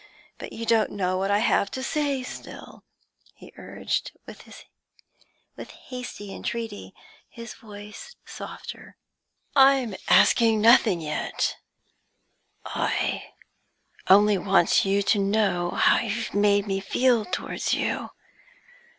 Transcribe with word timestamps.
But 0.39 0.51
you 0.51 0.65
don't 0.65 0.89
know 0.89 1.19
what 1.19 1.29
I 1.29 1.37
have 1.37 1.69
to 1.77 1.83
say 1.83 2.23
still,' 2.23 2.83
he 3.35 3.53
urged, 3.55 4.17
with 4.25 4.47
hasty 5.71 6.33
entreaty, 6.33 6.95
his 7.29 7.53
voice 7.53 8.15
softer. 8.25 8.97
'I'm 9.55 9.93
asking 10.07 10.59
nothing 10.59 11.01
yet; 11.01 11.55
I 12.65 13.25
only 14.07 14.39
want 14.39 14.85
you 14.85 15.03
to 15.03 15.19
know 15.19 15.69
how 15.69 15.99
you've 15.99 16.33
made 16.33 16.65
me 16.65 16.79
feel 16.79 17.23
towards 17.23 17.75
you. 17.75 18.09